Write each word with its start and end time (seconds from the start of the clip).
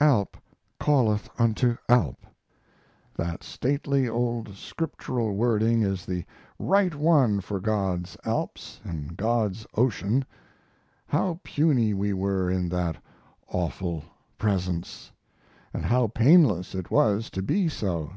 Alp 0.00 0.36
calleth 0.80 1.28
unto 1.38 1.76
Alp! 1.88 2.26
That 3.16 3.44
stately 3.44 4.08
old 4.08 4.56
Scriptural 4.56 5.32
wording 5.36 5.82
is 5.84 6.04
the 6.04 6.24
right 6.58 6.92
one 6.92 7.40
for 7.40 7.60
God's 7.60 8.16
Alps 8.24 8.80
and 8.82 9.16
God's 9.16 9.64
ocean. 9.76 10.24
How 11.06 11.38
puny 11.44 11.94
we 11.94 12.12
were 12.12 12.50
in 12.50 12.68
that 12.70 12.96
awful 13.46 14.02
Presence, 14.38 15.12
and 15.72 15.84
how 15.84 16.08
painless 16.08 16.74
it 16.74 16.90
was 16.90 17.30
to 17.30 17.40
be 17.40 17.68
so! 17.68 18.10